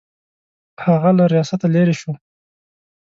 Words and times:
هغه 0.83 1.09
له 1.17 1.23
ریاسته 1.33 1.65
لیرې 1.73 1.95
شو. 1.99 2.11